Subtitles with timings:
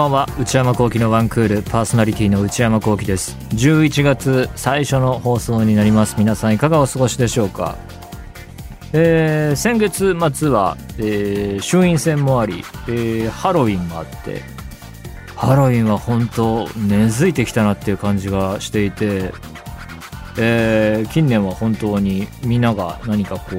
[0.00, 0.28] こんばんは。
[0.40, 3.36] 内山幸輝のワンクールパーソナリティの内山幸輝です。
[3.50, 6.14] 11月最初の放送になります。
[6.16, 7.76] 皆さんいかがお過ごしでしょうか？
[8.94, 14.40] えー、先月末は、えー、衆院選もあり、えー、ハロウィンもあって
[15.36, 19.34] ハロウィンは本当根付いてきたなっていう感じがしていて、
[20.38, 23.58] えー、近年は本当にみんなが何かこう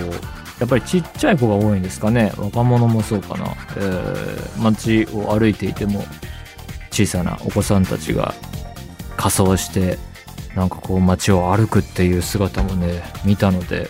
[0.60, 2.34] やっぱりちっちゃい子が多いんですかね。
[2.36, 3.46] 若者もそうかな、
[3.78, 6.04] えー、街を歩いていても。
[6.92, 8.34] 小さなお子さんたちが
[9.18, 9.98] 仮装して
[10.56, 13.90] なんかこう街を歩くっていう姿もね見たので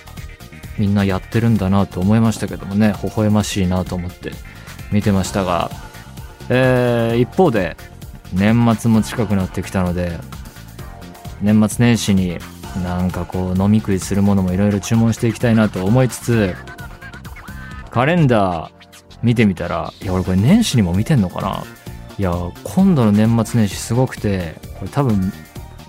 [0.77, 4.31] みんなやってるんだなと思いましたけどもね微笑ましいなと思って
[4.91, 5.71] 見てましたが、
[6.49, 7.75] えー、一方で
[8.33, 10.17] 年末も近くなってきたので
[11.41, 12.37] 年末年始に
[12.83, 16.55] なんかこう飲み食いするものもいろいろ注文していきたいなと思いつつ
[17.89, 18.71] カレンダー
[19.21, 21.63] 見てみたらいや俺これ年始にも見てんのかな
[22.21, 22.31] いや
[22.63, 25.33] 今度の年末年始すごくてこれ多分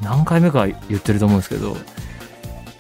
[0.00, 1.76] 何回目か言ってると思うんですけど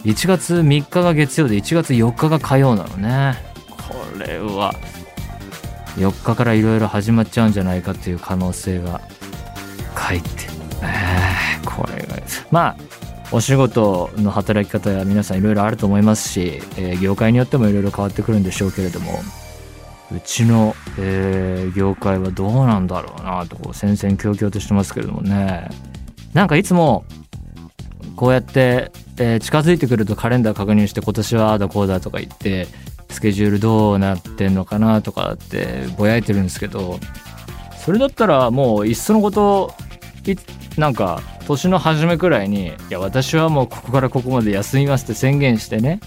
[0.04, 3.34] 1月3日が月曜で1月4日が火曜なのね。
[3.68, 4.74] これは。
[5.96, 9.02] 4日からいろいろ始まっちゃうんじゃないかっていう可能性が。
[9.96, 10.28] 書いて。
[10.82, 12.16] え、これが。
[12.50, 12.76] まあ
[13.32, 19.20] お仕事の働き方や皆さんいろいろあると思いますし、えー、業界によってもいろいろ変わってくるんでしょうけれども。
[20.16, 25.68] うちの、えー、業界はどうなんだろうなとこう戦々恐々としてますけれどもね。
[26.34, 27.04] なんかいつも
[28.16, 32.66] こうやって、えー、近づいてくるとカレンダー確認して今年はああだこうだとか言って
[33.10, 36.98] スケジュールどうなってんのかなとかってぼやいてるんですけど
[37.78, 39.74] それだったらもういっそのこと
[40.78, 46.00] なんか年の初めくらいにいや私はもうここからここまで休みますって宣言してね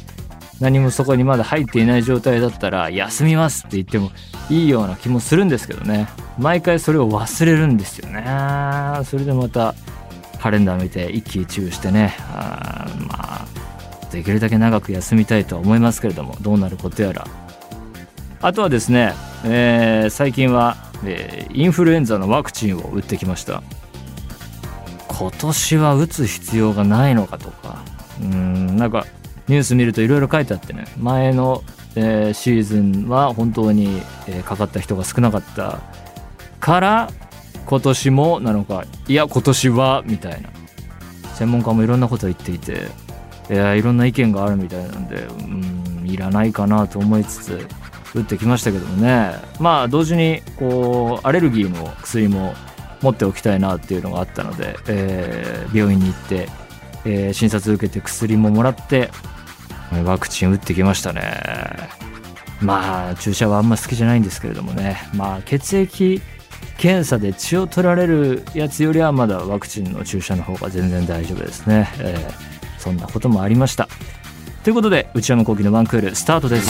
[0.60, 4.12] 何もそこにまだ入っていない状態だったら休みますって言っても
[4.50, 6.08] いいような気もするんですけどね。
[6.38, 8.24] 毎回それを忘れるんですよね。
[9.06, 9.76] それでまた
[10.40, 12.16] カレンダー見て一喜一憂してね。
[12.30, 13.48] あまあ
[14.12, 17.28] できるだけ長く休みたいとは思いますけれどもどうなることやら。
[18.42, 23.62] あとはですね、えー、最近は、えー、インフルエンザのワクチンを打ってきました。
[25.08, 27.84] 今年は打つ必要がないのかとか。
[28.22, 29.06] うんなんか
[29.48, 30.86] ニュース見るといろいろ書いてあってね。
[30.98, 31.64] 前の、
[31.96, 35.80] えー、シーズンは本当に、えー、かかった人が少なかった
[36.60, 37.10] から
[37.66, 40.50] 今年もなのかいや今年はみたいな。
[41.36, 42.88] 専門家もいろんなこと言っていて
[43.50, 47.68] いやいろんな意見があるみたいなんでうんいらないかなと思いつつ
[48.16, 49.34] 打ってきましたけどもね。
[49.60, 52.54] まあ同時にこうアレルギーの薬も
[53.02, 56.50] 持っておきたいなっていうのがあったので、えー、病院に行って、
[57.04, 59.12] えー、診察受けて薬ももらって
[60.04, 61.22] ワクチン打ってきましたね。
[62.62, 65.10] まあ注射はあんま好きじゃないんですけれどもね。
[65.14, 66.22] まあ血液
[66.78, 73.88] 検査で血を取られるやつよりはまだワクチンの注射の方が全然大丈夫ですね、えー、そんなこともありました。
[74.64, 76.70] ということで内山昂輝のワンクールスタートです。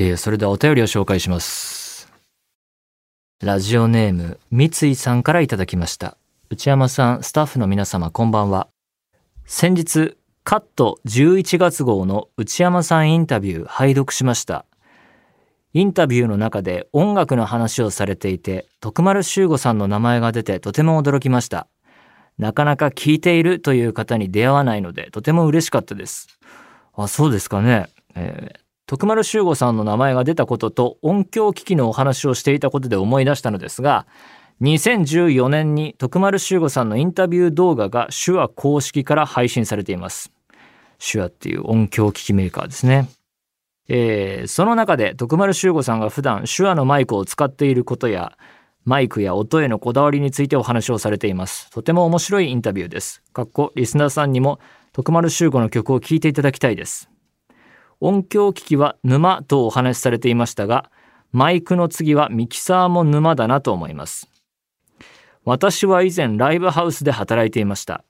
[0.00, 1.77] えー、それではお便りを紹介します。
[3.40, 6.16] ラジオネーム、三井さんからいただきました。
[6.50, 8.66] 内山さん、スタッフの皆様、こんばんは。
[9.46, 14.64] 先日、カット11月号の内山さんインタビュー拝読しました。
[15.72, 21.68] インタビューの中で音楽の話をされていて、徳丸修吾さんの名前が出てとても驚きました。
[22.38, 26.26] なかなか聴いているという方に出会わないので、とても嬉しかったです。
[26.92, 27.88] あ、そうですかね。
[28.16, 34.06] えー、徳丸修吾さんの名前が出たことと音響機器のお話をしていたことで思い出したのですが
[34.62, 40.32] 2014年に徳丸修吾さんのインタビュー動画が手話公式から配信されています。
[40.98, 43.08] 手話っていう音響機器メーカーですね。
[43.88, 48.36] えー、その中で徳丸修吾さんが普段手話のマイクを使っていることや
[48.84, 51.70] マイクや音へのこだわりについてお話をされています。
[51.70, 53.22] とても面白いインタビューです。
[53.32, 54.58] かっこリスナーさんにも
[54.92, 57.10] 徳丸修吾の曲を聴いていただきたいです。
[58.00, 60.90] 音響機器は沼とお話しされていましたが、
[61.32, 64.28] マイクの次はミキサーも沼だなと思います。
[65.44, 68.04] 私は以前ライブハウスで働いていました。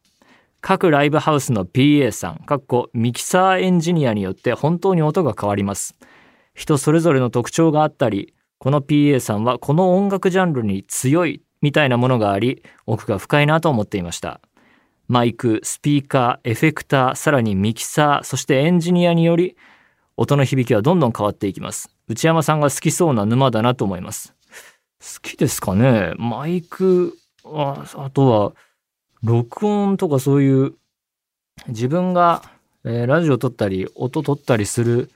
[0.61, 5.95] 各ライブハウスの PA さん、かっこミキサーエンジニアによって本当に音が変わります。
[6.55, 14.41] 人それぞれの特徴があったり、この PA さんはこの音楽ジャンルに強いみたいなものがあり、奥が深いなと思っていました。
[15.07, 19.57] マイク、スピーカー、エフェクター、さらにミキサー、そしてエンジニアにより
[20.21, 21.91] 音の響きはどんどん変わっていきます。
[22.09, 24.35] 内山さんが好きそうな沼だなと思います。
[25.01, 28.53] 好きですかねマイク、ああとは、
[29.23, 30.75] 録音とかそういう、
[31.69, 32.43] 自分が、
[32.85, 35.09] えー、ラジオ撮ったり、音撮ったりする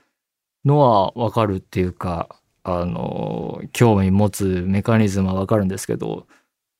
[0.63, 2.33] のはわかるっていうか、
[2.63, 6.27] あの、興味持つメカニズムはわかるんですけど、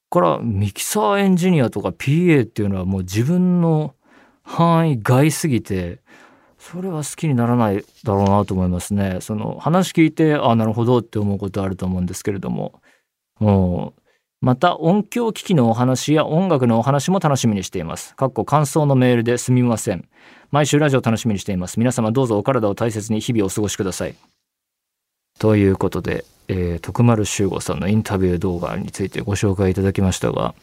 [0.10, 3.96] からミキサーエンジニアとか PA っていうのはもう自分の
[4.44, 6.00] 範囲外すぎて、
[6.72, 9.18] それは好きにならないだろうなと思いますね。
[9.20, 12.82] その話聞いて、あ、なるほどって思うことあると思うんですけれども、
[13.40, 14.02] もう、
[14.40, 18.16] また音響機器のお話や音楽のお話も楽しみにしています。
[18.16, 20.08] かっこ感想のメールですみません。
[20.52, 21.80] 毎週ラジオ楽しみにしています。
[21.80, 24.16] 皆様どうぞお体を大切に日々お過ごしください。
[25.40, 30.56] ということで、えー、徳丸修吾さんのインタビュー動画についてご紹介いただきましたが、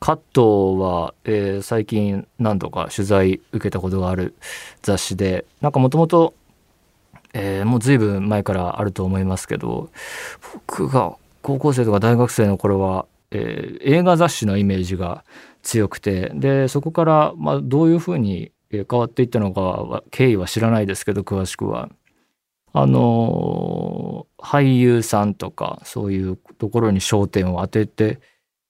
[0.00, 4.34] カットは、えー、最近何度か取材受けたことがある
[4.82, 6.34] 雑誌でなんかもともと
[7.64, 9.90] もう随分前からあると思いますけど
[10.52, 15.24] 僕が高校生とか大学生の頃は、えー、映画雑誌のイメージが
[15.62, 21.88] 強くてでそこから、まあ、どういうふうに変わっていったのかは経緯は知らないですけど詳しくは。
[22.72, 28.20] あの俳優さんとかそういうところに焦点を当てて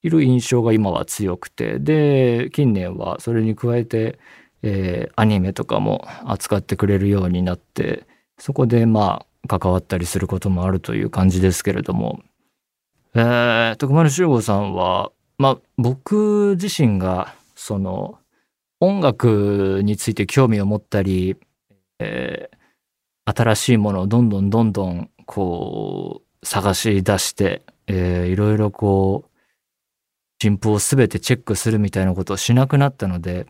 [0.03, 1.79] いる印象が今は強くて。
[1.79, 4.19] で近年はそれに加えて、
[4.63, 8.05] えー、アニメとかも扱ってくれるようになって
[8.37, 12.21] そこでまあ関わったりすることもあるという感じですけれども、
[13.15, 18.19] えー、徳丸修吾さんはまあ僕自身がその
[18.79, 21.37] 音楽について興味を持ったり、
[21.99, 29.30] えー、新しいものをどんどんどんどんこう探し出して、えー、いろいろこう
[30.41, 33.45] 新譜を全てチェックするみたいなことをしなくなったので、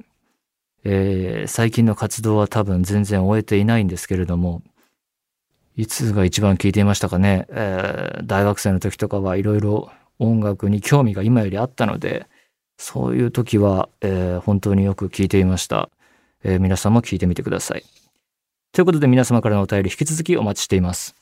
[0.83, 4.61] えー、最近の活動は多分全然終えていないんですけれども、
[5.77, 9.89] いつが一番聴いていましたかね、えー、大学生の時とかはいろいろ
[10.19, 12.27] 音楽に興味が今よりあったので、
[12.77, 15.89] そういう時は、えー、本当によく聴いていました。
[16.43, 17.85] えー、皆さんも聴いてみてください。
[18.73, 21.20] ということで皆様からのお便り引き続きお待ちしています。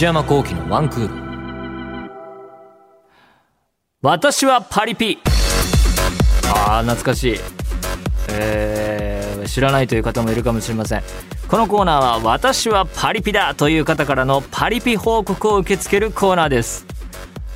[0.00, 1.14] 内山幸輝のワンクール。
[4.00, 5.18] 私はパリピ。
[6.56, 7.40] ああ懐かしい。
[8.30, 11.02] えー、知らないという方もいるかもしれません。
[11.48, 16.86] このコーナーは「私はパリピだ!」という方からのパリピ報告を受け付けるコーナーです。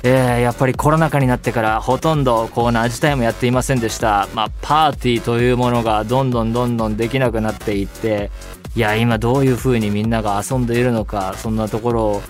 [0.03, 8.29] えー、やっぱりコロナ禍になってからほとんどコーナー自体もやっていませんでした、まあ、パーティーというものがどんどんどんどんできなくなっていって
[8.75, 12.21] いや今どういうふうにみんなが遊んでいるのかそんなところを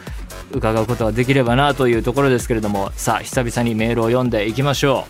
[0.52, 5.08] 伺うことができればなというところですけれどもさあ久々にメールを読んでいきましょ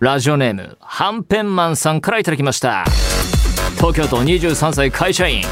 [0.00, 0.04] う。
[0.04, 2.84] ラジオネームはんぺんマンさんからいただきました。
[3.76, 5.44] 東京都23歳会社員。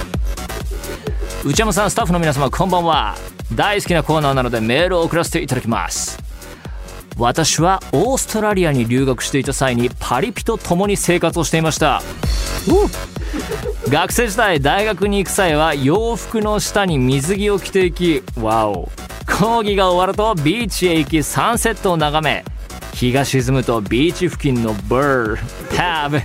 [1.45, 3.17] 内山さんスタッフの皆様こんばんは。
[3.55, 6.19] 大好きなコーナーなのでメールを送らせていただきます。
[7.17, 12.03] 私はオーストラリアに留学していた際にパリピと共に生活をしていました。
[13.89, 18.91] 学生時代大学に行く際は洋服の下に水着を着ていきわお
[19.27, 22.45] 講義が終わるとビーチへ行きサンセットを眺め
[22.93, 25.39] 日が沈むとビーチ付近のバー
[25.75, 26.21] パブ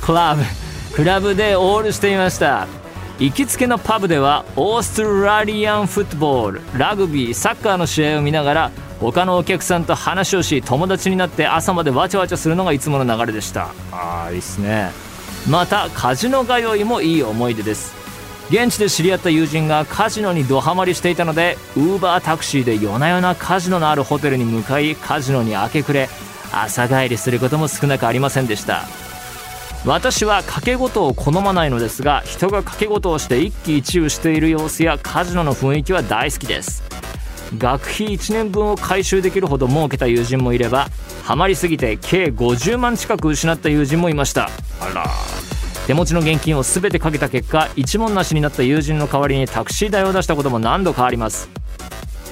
[0.00, 0.42] クラブ
[0.94, 2.66] クラブでオールしていました。
[3.18, 13.70] 行きつけのパブではオーストラリアンフットボールラグビーサッカーの試合を見ながら他のお客さんと話をし友達になって朝までわちゃわちゃするのがいつもの流れでした。
[13.90, 15.07] ああいいっすね。
[15.48, 17.96] またカジノ通いもいい思い出です。
[18.50, 26.08] 現地で知り合った友人がカジノにドハマりしていたのでウーバータクシーで夜な夜なカジノのあるホテルに向かいカジノに明け暮れ
[26.52, 28.84] 朝帰りすることも少なくありませんでした。
[29.86, 36.82] 私は賭け事を好まないのですが人が賭け事をして一喜一憂している様子やカジノの雰囲気は大好きです。
[37.56, 40.88] 学費1年分を回収できるほど儲けた友人もいれば
[41.22, 44.50] ハマりすぎて計50万近く失った友人もいました。
[44.80, 45.37] あら。
[45.88, 51.48] 手持ちの現金を全てかけた結果一文なしになった友人の代わりにタクシー代を出したことも何度かあります。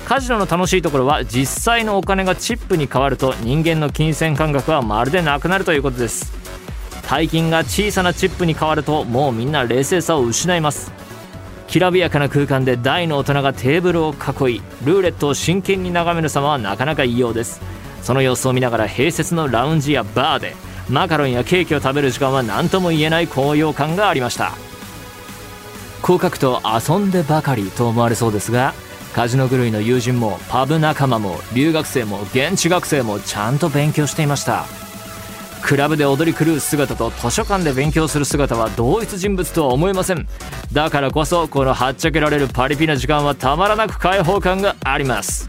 [0.07, 6.35] カジノの楽しいところは実際のお金がチップに変わると人間の金銭感覚はまるでなくなるということです。
[7.09, 10.93] 大金が小さなチップに変わるともうみんな冷静さを失います。
[11.67, 17.63] きらびやかな空間で大の大人がテーブルを囲いルーレットを真剣に眺める様はなかなか異様です。
[18.03, 20.55] その様子を見ながら併設のラウンジやバーで
[20.88, 24.52] マカロンやケーキを食べる時間は何とも言えない高揚感がありました。
[26.02, 28.75] こう書くと遊んでばかりと思われそうですが
[29.12, 34.66] カジノ狂いの友人もパブ仲間も留学生も現地学生もちゃんと勉強していました。
[35.62, 40.28] クラブで踊り狂う姿と図書館で勉強する姿は同一人物とは思えません。
[40.73, 45.49] だからこそこのはっちゃけられるパリピな時間はたまらなく開放感があります。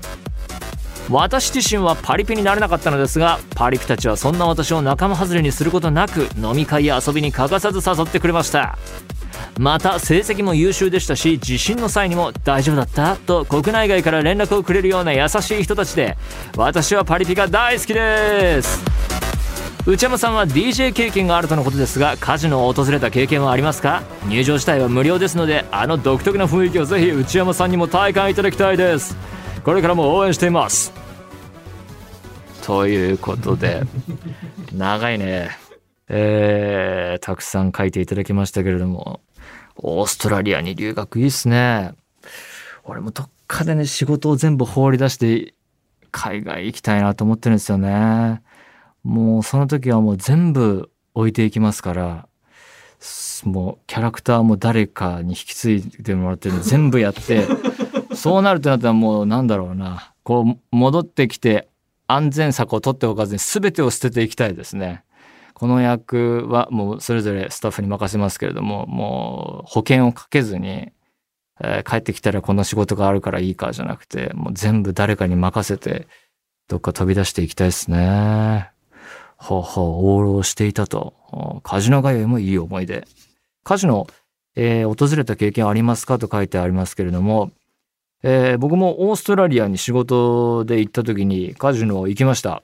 [1.09, 8.77] 私自身はパリピになれなかったのですがパリピたちはそんな私を仲間外れにすることなく飲み会や遊びに欠かさず誘ってくれました。
[9.59, 16.17] また成績も優秀でしたし地震の際にも大丈夫だったと国内外から連絡をくれるような優しい人たちで
[16.55, 18.83] 私はパリピが大好きです。
[19.85, 24.03] 内山さんは DJ 経験があるとのことですがカジノを訪れた経験はありますか？
[24.27, 29.15] 入場自体は無料ですのであの独特な雰囲気をぜひ内山さんにも体感いただきたいです。
[29.67, 30.93] これからも応援しています。
[32.63, 33.81] ということで
[34.73, 35.49] 長いね。
[36.07, 39.19] えー、たくさん書いていただきましたけれども
[39.75, 41.91] オーストラリアに留学いいっすね。
[42.85, 45.53] 俺もどっかでね仕事を全部放り出して
[46.11, 48.41] 海外行きたいなと思ってるんですよね。
[49.03, 52.29] もうその時はもう全部置いていきますから
[53.43, 57.45] もうキャラクターも誰かに引き継いでもらってるの全部やって
[58.17, 61.69] そうなるとなったらもうなんだろうなこう戻ってきて
[62.07, 65.03] 安全策を取っておかずに全てを捨てていきたいですね。
[65.53, 70.91] この役はもうそれぞれスタッフに任せますけれどももう保険をかけずに、
[71.59, 76.07] えー、帰ってきたらこの仕事があるからいいかじゃなくてもう全部誰かに任せて
[76.67, 78.69] どっか飛び出していきたいですね。
[79.37, 81.61] ほうほう、往浪していたと。
[81.63, 83.07] カジノ通いもいい思い出。
[83.63, 84.07] カジノ、
[84.55, 87.51] えー、訪れた経験ありますかと書いてありますけれども、
[88.29, 92.61] えー、僕もオーストラリアに仕事で行った時にカジノ行きました。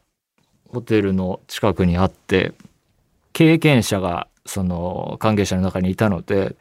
[0.67, 2.51] ホテルの近くにあって、
[3.32, 6.58] 経験者がその関係者の中にいたので、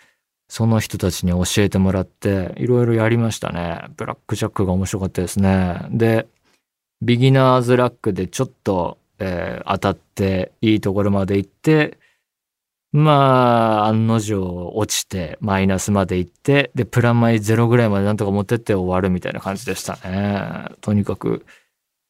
[0.49, 3.87] その人たちに教えてもらって、いろいろやりましたね。
[3.97, 5.81] ブラックジャックが面白かったですね。
[5.91, 6.29] で、
[7.01, 11.99] ビギナーズラックでちょっとえー、当たっていいところまで行って、
[12.93, 14.37] まあ、案の定
[14.77, 20.67] 落ちて、マイナスまで行って、で、プラマイゼロぐらいまでなんとか持ってって終わるみたいな感じでしたね。
[20.83, 21.47] とにかく、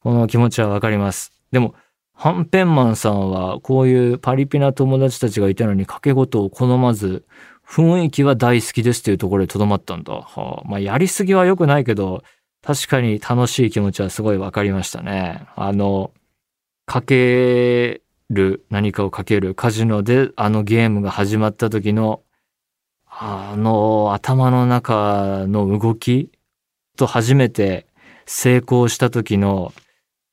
[0.01, 1.33] この気持ちはわかります。
[1.53, 1.77] でも、
[2.15, 7.25] ハンペンマンさんは、こういうパリピな友達たちがいたのに、掛け事を好まず、
[7.65, 10.13] 雰囲気は大好きですっていうところでとどまったんだ。
[10.15, 12.25] はあ、まあ、やりすぎは良くないけど、
[12.61, 15.47] 確かに楽しい気持ちはすごいわかりましたね。
[15.57, 16.13] あの、
[16.87, 22.23] かける、何かをかけるカジノであのゲームが始まった時の、
[23.07, 26.31] あの頭の中の動き
[26.97, 27.87] と初めて
[28.27, 29.73] 成功した時の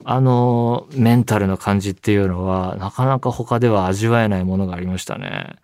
[0.05, 5.55] あのメンタルの感じっていうのはなかなか他では味わえないものがありましたね。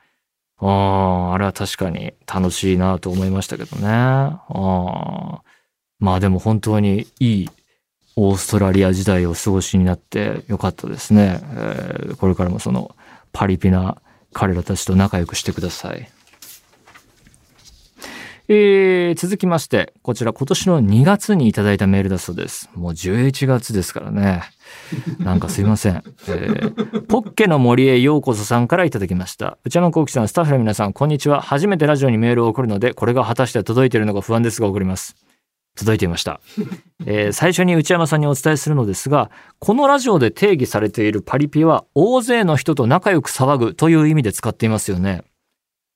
[0.57, 3.87] ああれは確かに楽しいなと思いましたけどね。
[3.87, 5.41] あ
[5.99, 7.49] まあでも本当にいい
[8.17, 11.41] オーストラリア時代を過ごしになってよかったですね。
[11.43, 12.95] えー、これからもその
[13.33, 16.09] パリピな彼らたちと仲良くしてください。
[18.47, 22.69] えー、続きまして、こちら今年の2月にいただいたメールだそうです。
[22.75, 24.43] もう11月ですからね。
[25.17, 26.03] なんかすいません。
[26.27, 29.57] えー、ポッケの森へようこそさんからいただきました。
[29.65, 31.41] 内山幸喜さん、スタッフの皆さん、こんにちは。
[31.41, 35.15] 初めてラジオにメールを送るので、これが果たして届いているのか不安ですが送ります。
[35.75, 36.39] 届いていました、
[37.05, 39.29] えー、最初に内山さんにお伝えするのですが
[39.59, 45.23] このラジオで定義されているパリピは大勢の人と仲良く騒ぐという意味で使っていますよね。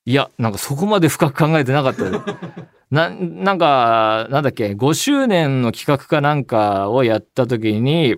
[0.05, 2.03] いやなんかそこまで深く考えてなかった。
[2.91, 8.15] ななんかなんだっけ5周年の企画かなんかをやった時に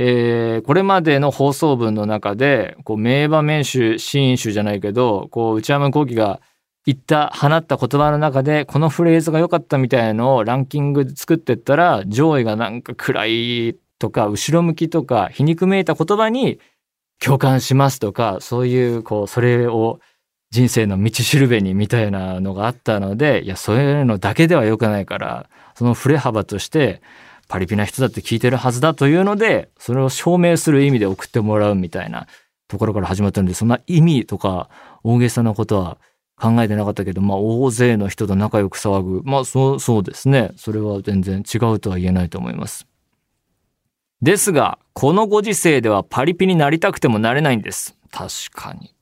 [0.00, 6.40] えー、これまでの放送分の中でこう名場面集シーン集じゃないけどこう内山聖輝が
[6.88, 16.60] 言った放った言葉の中でこのフレーズが良かったみたいなのをランキング作ってったら上位がなんか暗いとか後ろ向きとか皮肉めいた言葉に
[17.22, 20.00] 共感しますとかそういうこうそれを
[20.50, 27.02] 人生の道しるべにみたいなのがあったのでいやそういうのだけでは良くないからその振れ幅として
[27.48, 32.26] パリピな人だって聞いてるはずだというのでそれを証明する意味で送ってもらうみたいな
[32.66, 34.70] ところから始まったのでそんな意味とか
[35.04, 35.98] 大げさなことは
[36.40, 39.22] 考えてなかったけど、まあ、大勢の人と仲良く騒ぐ。
[39.24, 40.52] まあ、そう、そうですね。
[40.56, 42.86] それは全然違うとは言えないと思います。
[44.22, 47.96] ですが、このご時世ではパリピになりたくてもなれないんです。
[48.10, 48.94] 確かに。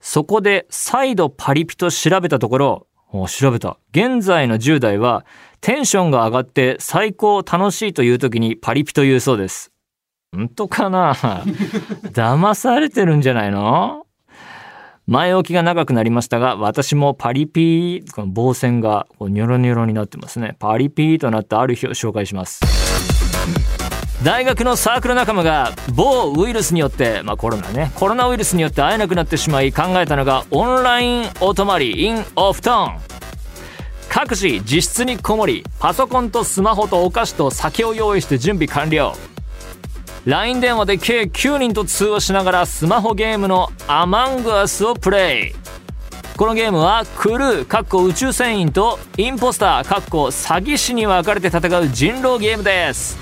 [0.00, 2.86] そこで、再度パリピと調べたところ、
[3.28, 3.78] 調べた。
[3.92, 5.24] 現在の10代は、
[5.60, 9.72] テンションが上がって最高楽しいという時にパリピと言うそうです。
[10.34, 11.14] 本当かな？
[12.12, 14.04] 騙されてるんじゃないの？
[15.06, 20.56] 前置きが長くなりましたが、私もパリピー、この棒線がこうニョロニョロになってますね。
[20.58, 22.60] パリピーとなったある日を紹介します。
[24.24, 32.98] 大学のサークル仲間が某ウイルスによって、まあ、コロナねコロナウイルスによって会えなくなってしまい考えたのがオンラインお泊まり in お布団
[34.08, 39.14] 各自自室にこもりパソコンとスマホとお菓子と酒を用意して準備完了
[40.26, 45.54] LINE 電話で計9人と通話しながらスマホゲームのアマングアスをプレイ。
[46.38, 53.18] このゲームはクルーかっこ宇宙船員とインポスターかっこ詐欺師に分かれて戦う人狼ゲームです。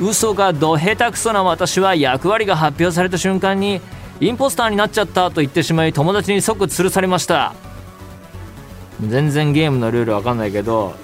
[0.00, 3.80] 嘘がど下手くそな私は役割が発表された瞬間に
[4.20, 7.54] インポスターになっちゃったと言ってしまい友達に即吊るされました。
[9.06, 10.96] 全然ゲームのルールわかんないけど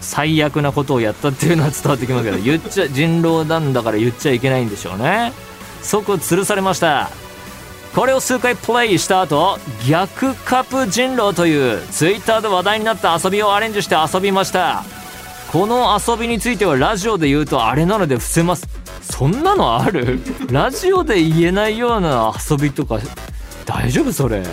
[0.00, 5.32] 最悪なことをやったっていうのは伝わってきますけど言っちゃ人狼なんだから言っちゃいけないんでしょうね。
[5.82, 7.10] 即吊るされました。
[7.94, 14.84] これを数回プレイした後逆カプ人狼というツイッターで話題になった遊びをアレンジして遊びました。
[15.50, 18.68] この遊びについてはラジオで言うとあれなので伏せます
[19.00, 20.20] そんなのある？
[20.50, 23.00] ラジオで言えないような遊びとか
[23.64, 24.44] 大丈夫それ？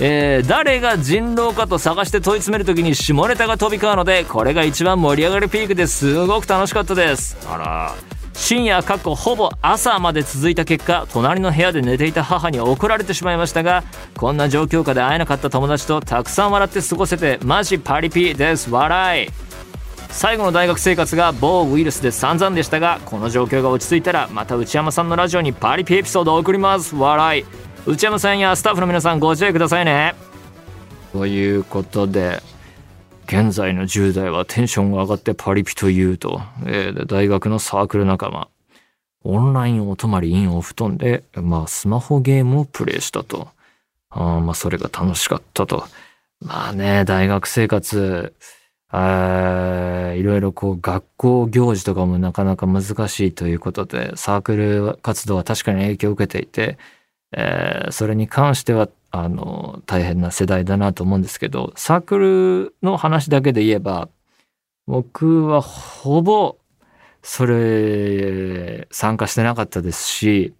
[0.00, 6.24] えー、誰が人狼かと探して問い詰める時に下ネタが飛び交うのでこれが一番盛り上がるピークです。
[6.26, 7.36] ごく楽しかったです。
[7.48, 7.94] あら。
[8.34, 13.82] 深夜かっこほぼ朝まで続いた結果隣の部屋で寝ていた母に怒られてしまいましたが
[14.16, 18.70] こんな状況下で会えなかった友達とたくさん笑って過ごせてマジパリピです。
[18.70, 19.28] 笑い。
[20.10, 26.94] 最後の大学生活が某ウイルスで散々でしたがこの状況が落ち着いたらまた内山さんのラジオにパリピエピソードを送ります。
[26.94, 27.67] 笑い。
[27.86, 30.14] 内山さんやスタッフの皆さんご注意くださいね
[31.12, 32.42] ということで
[33.28, 38.48] 現在の10代はテンションが上がってパリピというと、えー、大学のサークル仲間、
[39.22, 43.48] オンラインお泊まりインお布団で、まあ、スマホゲームをプレイしたと。
[44.08, 45.84] あまあ、それが楽しかったと。
[46.40, 48.32] まあね、大学生活、
[48.90, 56.78] いろいろこう学校行事とかもなかなか難しいということで、サークル活動は確かに影響を受けていて、
[57.32, 64.08] えー、それに関してはあの大変な世代だなと思うんですけどサークルの話だけで言えば
[64.86, 66.56] 僕はほぼ
[67.22, 70.54] それ参加してなかったですし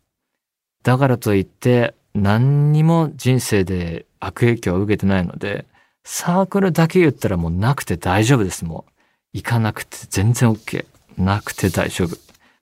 [0.82, 5.66] だからといって何にも人生で悪影響を受けてないので
[6.10, 8.64] サークルだけ言ったらもうなくて大丈夫です。
[8.64, 8.92] もう
[9.34, 10.86] 行かなくて全然 OK
[11.18, 12.16] なくて大丈夫。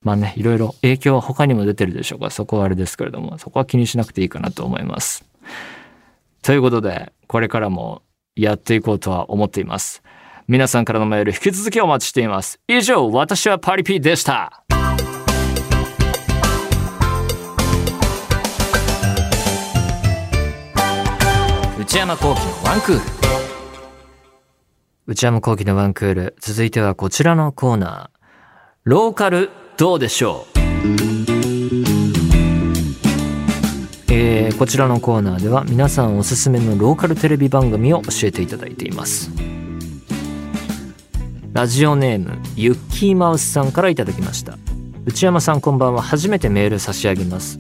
[0.07, 5.27] まあねいろいろ影響は他にも出てるでしょうかそこはあれですけれどもそこは気にしなくていいかなと思います
[6.47, 8.03] ということで、これからも
[8.37, 10.05] やっていこうとは思っています。
[10.47, 12.61] 皆さんからのメール引き続きお待ちしています。
[12.69, 14.63] 以上、私はパリピでした。
[21.81, 23.01] 内山幸喜のワンクール。
[25.09, 26.37] 内山幸喜のワンクール。
[26.39, 28.19] 続いてはこちらのコーナー。
[28.85, 30.59] ローカルどうでしょう？
[34.11, 39.31] えー、こちらのコーナーでは皆さんおすすめのローカルテレビ番組を教えていただいています。
[41.53, 44.57] ラジオネームユッキーマウスさんからいただきました。
[45.05, 46.01] 内山さんこんばんは。
[46.01, 47.59] 初めてメール差し上げます。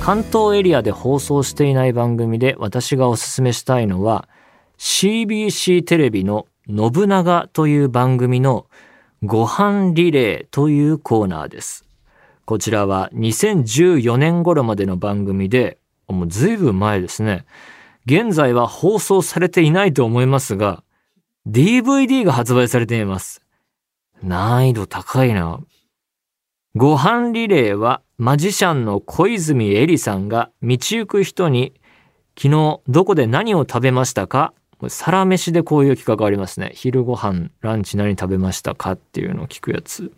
[0.00, 4.28] 関東エリアで放送していない番組で私がおすすめしたいのは
[4.78, 8.66] CBC テレビの信長という番組の
[9.26, 11.86] ご飯リレーというコーナーです。
[12.44, 17.46] こちらは2014年頃までの番組でもう随分前ですね。
[18.04, 20.84] 現在は放送されていないと思いますが、
[21.48, 23.40] DVD が発売されています。
[24.22, 25.58] 難易度高いな。
[26.74, 31.72] ご飯リレーはマジシャンの小泉恵里さんが道行く人に
[32.36, 34.52] 昨日どこで何を食べましたか
[34.88, 36.72] サラメシでこういう企画ありますね。
[36.74, 40.12] 昼ご飯、ランチ何食べましたかっていうのを聞くやつ。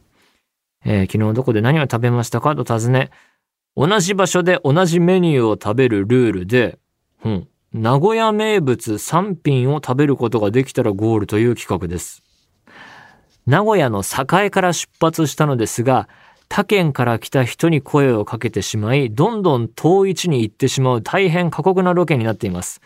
[0.85, 2.55] えー、昨日どこで何を食べましたか？
[2.55, 3.11] と尋ね、
[3.77, 6.79] 同じ場所で同じメニューを食べるルールで、
[7.25, 12.23] うん、名古屋名物3品を食べることができたらゴールという企画です。
[13.47, 16.09] 名古屋の栄から出発したのですが、
[16.49, 22.81] 他県から来た人に声をかけてしまい、どんどん遠い地に行ってしまう大変過酷なロケになっています。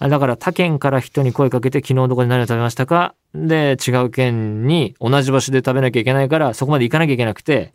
[0.00, 3.14] だから他県から人に声かけて昨日どこで何を食べましたか？
[3.34, 7.72] で、違う県に同じ場所で食べなきゃいけないから、そこまで行かなきゃいけなくて、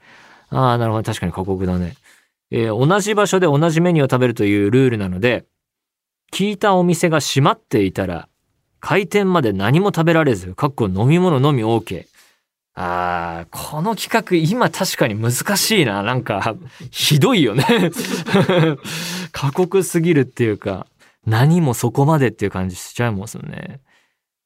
[0.49, 1.95] ああ、なるほど、確かに過酷だね。
[2.51, 5.45] えー、同じ場所で同じメニューを食べるというルールなので、
[6.33, 8.27] 聞いたお店が閉まっていたら、
[8.79, 12.05] 開店まで何も食べられず、かっこ飲み物のみ OK。
[12.75, 16.03] あー、この企画今確かに難しいな。
[16.03, 16.55] なんか、
[16.91, 17.63] ひどいよね
[19.31, 20.85] 過酷すぎるっていうか、
[21.27, 23.81] 何もそこまでっていう感じしちゃいますよね。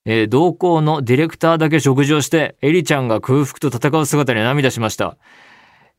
[0.06, 5.16] えー、同行のディレクターだけ食事をして、エリちゃんが空腹と戦う姿に涙しました。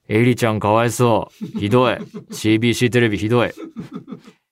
[0.09, 1.61] エリちゃんかわいそう。
[1.61, 1.95] ひどい。
[2.33, 3.51] CBC テレビひどい。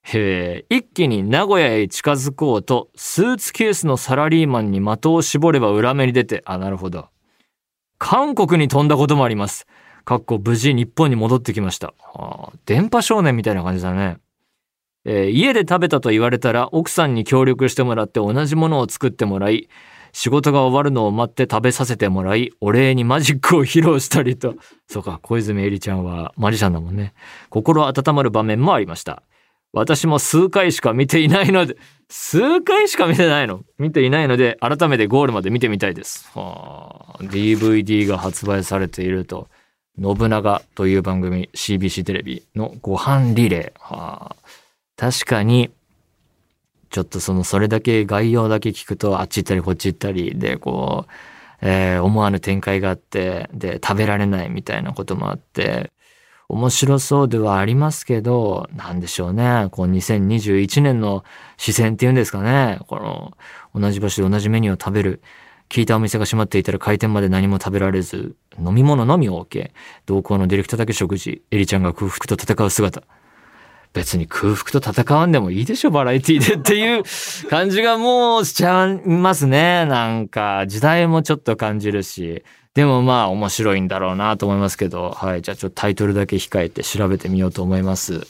[0.03, 7.09] へえ、一気に名古屋へ近づこうと、スーツケースのサラリーマンに的を絞れば裏目に出て、あ、なるほど。
[7.99, 9.66] 韓国に飛んだこともあります。
[10.05, 11.93] かっこ無事日本に戻ってきました。
[11.99, 14.19] はあ、電波少年みたいな感じだね。
[15.04, 19.68] えー家で食べたと言われたら奥さんに協力してもらって同じものを作ってもらい、
[20.12, 24.56] 仕事が終わるのを待って食べさせてもらい、お礼にマジックを披露したりと。
[24.88, 27.14] そうか、小泉エリちゃんはマジシャンだもんね。
[27.48, 29.22] 心温まる場面もありました。
[29.72, 31.76] 私も数回しか見ていないので、
[32.08, 33.62] 数回しか見てないの？
[33.78, 36.28] 見ていないので、改めてゴールまで見てみたいです。
[36.34, 39.48] はあ、DVD が発売されていると、
[39.96, 43.80] 信長という番組、CBC テレビのご飯リレー。
[43.80, 44.36] はあ、
[45.00, 45.70] 確かに、
[46.90, 51.12] ちょっとその、それだけ概要だけ聞くと、あっち行ったりこっち行ったり、で、こう、
[51.62, 55.90] えー思わぬ展開があって、で、食べられないみたいなこともあって、
[56.48, 59.68] 面白そうではありますけど、なんでしょうね。
[59.70, 61.24] こう2021年の
[61.56, 62.80] 視線っていうんですかね。
[62.86, 65.22] この同じ場所で同じメニューを食べる。
[65.70, 69.70] 聞いたお店が閉まっていたら開店まで何も食べられず、飲み物のみ OK。
[70.04, 71.42] 同行のディレクターだけ食事。
[71.50, 73.04] エリちゃんが空腹と戦う姿。
[73.92, 77.03] 別に空腹と戦わんでもいいでしょ、バラエティでっていう
[77.48, 79.85] 感じがもうしちゃいますね。
[79.87, 82.44] なんか、時代もちょっと感じるし。
[82.72, 85.42] でもまあ面白いんだろうなと思いますけど、はい。
[85.42, 88.26] じゃあちょっとタイトルだけ控えて調べてみようと思います。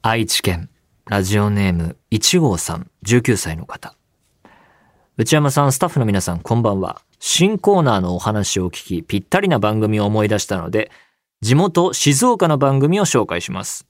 [0.00, 0.70] 愛知県、
[1.06, 3.94] ラジオネーム、1号さん、19歳の方。
[5.18, 7.02] 内山さん、スタッフの皆さん、こんばんは。
[7.18, 10.90] 新コーナーのお話を聞き、ぴったりな番組を思い出したので、
[11.40, 13.86] 地元静岡の番組を紹介します。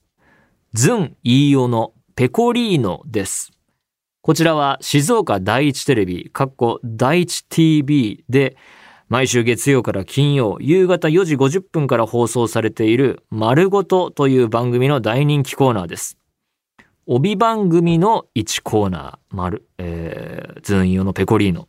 [0.73, 3.51] ズン飯尾のペコリーノです。
[4.21, 8.55] こちらは静岡第一テレビ、かっこ第一 TV で、
[9.07, 16.19] 毎週月曜から金曜、夕方4時50分から放送されている、丸ごとという番組の大人気コーナーです。
[17.07, 21.67] 帯番組の1コーナー、丸、えー、ズンイオのペコリーノ。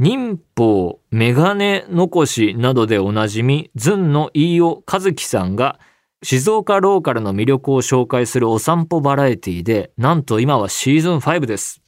[0.00, 5.78] 忍法、メガネ残しなどでおなじみ、ズンの飯尾和樹さんが、
[6.22, 11.82] 静岡ローカルの魅力を紹介するお散歩バラエティで、なんと今はシーズン5です。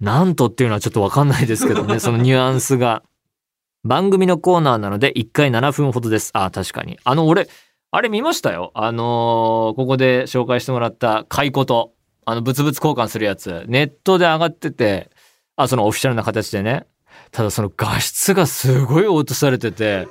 [0.00, 3.02] なんとっていうのはちょっとわかんないですけどね、そのニュアンスが。
[3.84, 6.30] 番組のコーナーなので1回7分ほどです。
[6.34, 6.98] あ、確かに。
[7.04, 7.48] あの、俺、
[7.90, 8.70] あれ見ましたよ。
[8.74, 11.94] あのーここで紹介してもらった買いこと。
[12.26, 13.64] あの、物々交換するやつ。
[13.66, 15.08] ネットで上がってて、
[15.56, 16.86] あ、そのオフィシャルな形でね。
[17.30, 20.08] ただその画質がすごい落とされてて、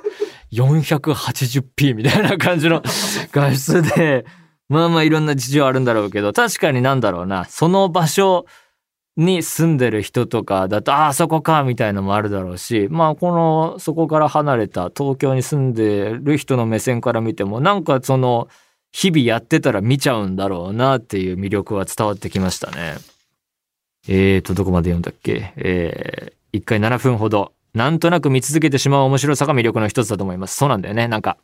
[0.52, 2.82] 480p みたいな感じの
[3.32, 4.24] 画質で、
[4.68, 8.46] まあまあいろんな事情あるんだろうけど、確かになんだろうな、その場所
[9.16, 18.48] に住んでる人とかだと、ああ、そこか、みたいのもあるだろうし、まあこの、そこから離れた東京に住んでる人の目線から見ても、なんかその、
[18.92, 22.96] 日々やってたら見ちゃうんだろうなっていう魅力は伝わってきましたね。
[24.08, 25.52] えーと、どこまで読んだっけ？
[25.56, 27.52] えー、1回7分ほど。
[27.74, 30.56] なんとなく見続けてしまう面白さが魅力の一つだと思います。
[30.56, 31.08] そうなんだよね。
[31.08, 31.36] なんか、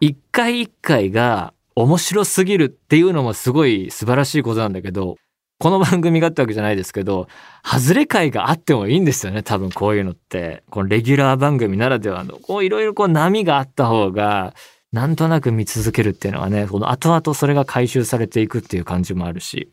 [0.00, 5.16] 一回一回が面白すぎるっていうのもすごい素晴らしいことなんだけど、
[5.58, 7.28] この番組があったわけじゃないですけど、
[7.62, 9.42] 外れ回があってもいいんですよね。
[9.42, 10.62] 多分こういうのって。
[10.70, 14.54] このレギュラー番組ならではの、こういろいろこう波があった方が、
[14.90, 19.70] なんとなく見続けるっていうのはね、この後々それが回収されていくっていう感じもあるし。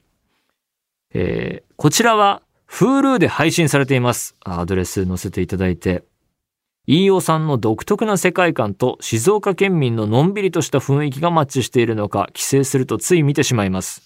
[1.14, 4.36] えーこちらは Hulu で配信されています。
[4.44, 6.04] アドレス載せていただいて。
[6.86, 14.04] 飯尾さんの独特な世界観と静岡県民ののんびりとした雰囲気がマッチしているのか、帰省するとつい見てしまいます。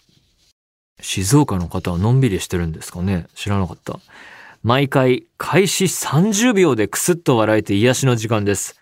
[1.00, 4.00] 静岡の方はのんびりしてるんですかね知らなかった。
[4.64, 8.80] 毎回、開始30秒でクスッと笑えて癒しの時間です。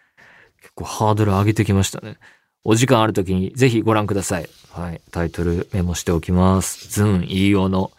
[0.62, 2.18] 結構ハードル上げてきましたね。
[2.64, 4.50] お時間ある時にぜひご覧ください。
[4.72, 5.02] はい。
[5.12, 6.90] タイトルメモしておきます。
[6.90, 7.92] ズン飯尾の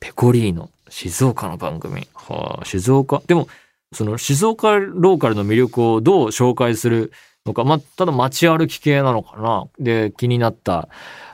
[0.00, 0.70] ペコリーノ。
[0.94, 2.06] 静岡の番組。
[2.14, 3.20] はあ、静岡？
[3.26, 3.48] でも、
[3.92, 7.10] その静岡ローカルの魅力をどう紹介する
[7.44, 7.64] のか。
[7.64, 9.66] まあ、ただ街歩き系なのかな。
[9.80, 10.88] で、気になった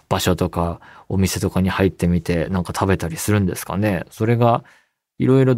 [0.09, 4.07] 場所とか、お店とかに入ってみて、なんか食べたりするんですかね。
[4.11, 4.65] それが、
[5.19, 5.57] いろいろ、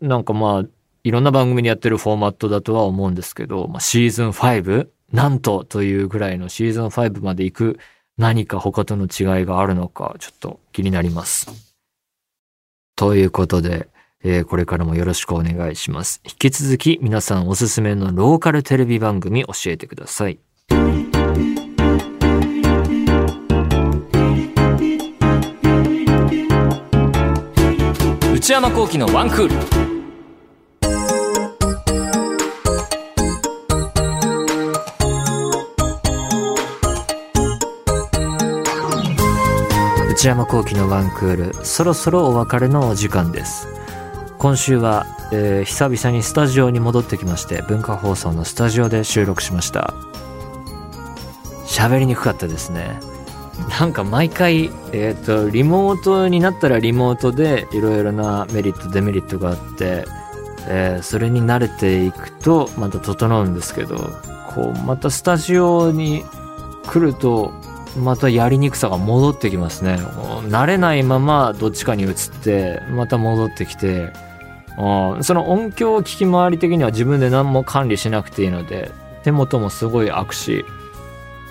[0.00, 0.68] なんかまあ、
[1.02, 4.88] いろんな番組にやってるフォーマットだとは思うんですけど、まあ、シーズン 5?
[5.12, 7.78] なんとというぐらいのシーズン5まで行く
[8.16, 11.63] 何か他との違いがあるのか、ちょっと気になります。
[12.96, 13.88] ということで、
[14.22, 16.20] えーこれからもよろしくお願いします。
[16.24, 20.38] 引き続き皆さんおすすめのローカルテレビ番組教えてください。
[28.32, 30.03] 内山幸喜のワンクール。
[40.24, 41.66] 内山幸輝のワンクール。
[41.66, 43.68] そろそろお別れのお時間です。
[44.38, 49.92] 今週は、えー、久々にスタジオに戻ってきまして文化放送のスタジオで収録しました。
[51.66, 53.00] 喋りにくかったですね。
[53.78, 60.06] なんか毎回、えっ、ー、と、リモートになったらリモートでいろいろなメリット、デメリットがあって、
[60.66, 63.96] えー、それに慣れていくとまた整うんですけど、
[64.54, 66.24] こう、またスタジオに
[66.86, 67.52] 来ると、
[67.96, 69.96] またやりにくさが戻ってきますね。
[70.48, 74.12] 慣れないままどっちかに移って、また戻ってきて、
[74.76, 78.90] その音響を聞き回り的には自分で何も管理しなくていいので、
[79.22, 80.64] 手元もすごい悪し、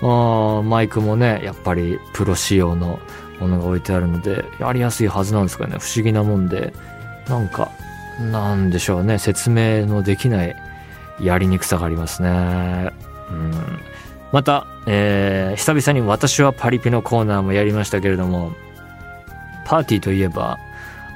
[0.02, 2.98] マイクもね、やっぱりプロ仕様の
[3.40, 5.78] ものが置いてあるので、やりやすいはずなんですかね。
[5.78, 6.74] 不思議なもんで、
[7.28, 7.70] なんか、
[8.30, 9.18] なんでしょうね。
[9.18, 10.54] 説明のできない
[11.20, 12.90] やりにくさがありますね。
[13.30, 13.52] うん、
[14.34, 18.50] また、えー、久々に私はパリピのコーナーもやりましたけれども、
[19.64, 20.58] パーティーといえば、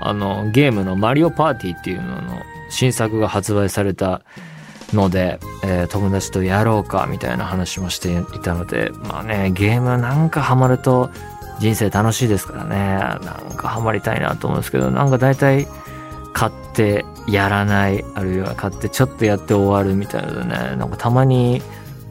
[0.01, 4.23] あの、ゲームのマリオパーティーっていうのの新作が発売された
[4.93, 11.11] ので、えー、友達とやろうかみたいな話もしていたので、まあね、ゲームなんかハマると
[11.59, 13.17] 人生楽しいですからね、な
[13.51, 15.67] んかハマりたいなと思うんですけど、なんか大体
[16.33, 21.61] 買ってやらない、あるいは買ってちょっとやって終わるみたいなのでね、なんかたまに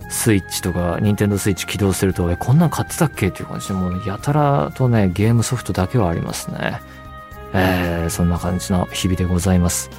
[0.10, 3.28] スイッチとか、ニンテンドースイッチ起動すると、え、こんなん買ってたっけ？
[3.28, 6.82] っていう感じで、もうやたらとね、ゲームソフトだけはありますね。
[7.54, 9.90] えー、そんな感じの日々でございます。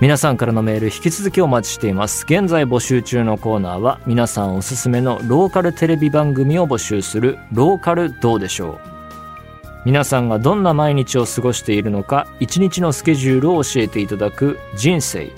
[0.00, 8.88] 皆さんからのメール引き続きお待ちしています現在募集中のコーナーは皆さんおすすめのローカルテレビ番組を募集するローカルどうでしょう
[9.84, 15.30] 皆さんがどんな毎日を過ごしているのか一日のスケジュールを教えていただく人生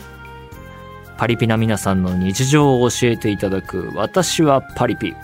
[1.17, 5.15] パリピな皆さんの日常を教えていただく私はパリピ。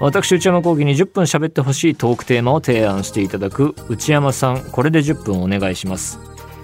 [0.00, 4.62] 私内山講義に10分喋ってほしいトークテーマを提案していただく内山さん。
[4.62, 6.18] これで10分お願いします。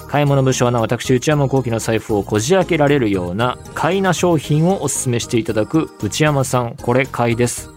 [0.08, 6.76] 買い物不詳な私内山幸輝の財布をこじ開けられるような買いな商品をお勧めしていただく内山さん。
[6.76, 7.70] これ買いです。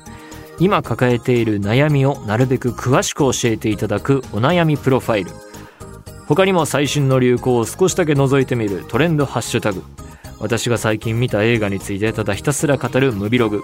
[0.59, 5.31] 今抱えている悩みをなるべく詳しく教えていただくお悩みプロファイル。
[6.27, 9.83] 他にも最新の流行を少しだけ覗いてみるトレンドハッシュタグ。
[10.39, 13.63] 私が最近見た映画についてただひたすら語るムビログ。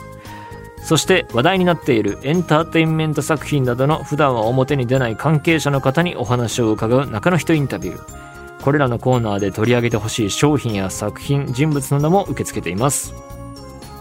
[0.84, 8.62] そして話題になっているエンターテインメント作品などの普段は表に出ない関係者の方にお話を伺う中の人インタビュー。
[8.62, 13.14] これらのコーナーで取り上げてほしい商品や作品人物なども受け付けています。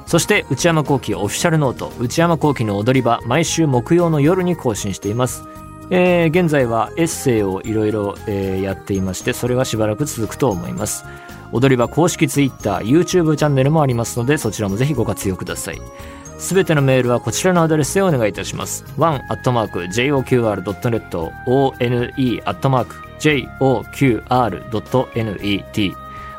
[0.06, 1.92] そして内山幸輝オフィシャルノート。
[1.98, 5.44] 内山幸輝の踊り場毎週木曜の夜に更新しています。
[5.90, 11.04] えー、現在はエッセイをいろいろやっていましてそれはしばらく続くと思います。
[11.54, 15.80] 踊り場公式 Twitter、YouTube チャンネルもありますのでそちらもぜひご活用ください
[16.36, 19.72] すべてのメールはこちらのアドレスでお願いいたします one.joqr.net
[21.46, 24.84] one.joqr joqr.net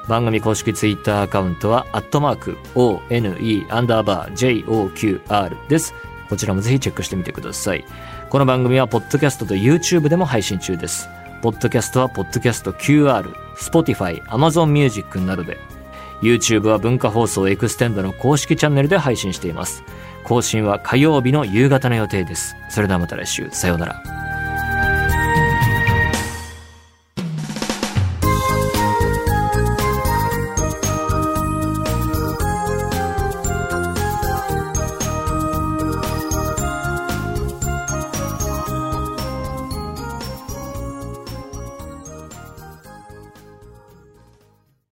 [0.08, 5.95] 番組公式ツイッターアカウントは、アットマーク、one, アンダーバー、joqr です。
[6.30, 7.84] こちらもぜひチェックしてみてください。
[8.30, 11.10] この番組は、ポッドキャストと YouTube でも配信中です。
[11.41, 15.58] ポッドキャストは、ポッドキャスト QR、Spotify、Amazon Music などで、
[16.21, 19.84] YouTube は文化放送エクステンドの公式チャンネルで配信しています。
[20.24, 22.56] 更新は火曜日の夕方の予定です。
[22.69, 24.24] それではまた来週、さようなら。